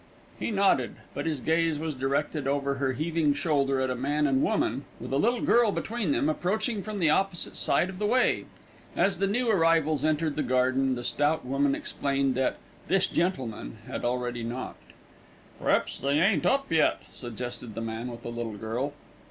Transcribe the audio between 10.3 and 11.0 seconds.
the garden,